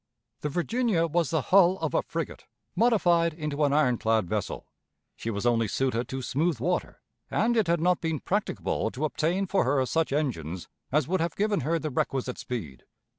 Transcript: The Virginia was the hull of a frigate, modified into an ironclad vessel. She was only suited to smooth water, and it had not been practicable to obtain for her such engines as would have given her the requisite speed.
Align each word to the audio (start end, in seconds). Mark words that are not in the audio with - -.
The 0.39 0.49
Virginia 0.49 1.05
was 1.05 1.29
the 1.29 1.41
hull 1.53 1.77
of 1.77 1.93
a 1.93 2.01
frigate, 2.01 2.47
modified 2.75 3.35
into 3.35 3.63
an 3.65 3.71
ironclad 3.71 4.27
vessel. 4.27 4.65
She 5.15 5.29
was 5.29 5.45
only 5.45 5.67
suited 5.67 6.07
to 6.07 6.23
smooth 6.23 6.59
water, 6.59 7.03
and 7.29 7.55
it 7.55 7.67
had 7.67 7.79
not 7.79 8.01
been 8.01 8.19
practicable 8.19 8.89
to 8.89 9.05
obtain 9.05 9.45
for 9.45 9.63
her 9.63 9.85
such 9.85 10.11
engines 10.11 10.67
as 10.91 11.07
would 11.07 11.21
have 11.21 11.35
given 11.35 11.59
her 11.59 11.77
the 11.77 11.91
requisite 11.91 12.39
speed. 12.39 12.85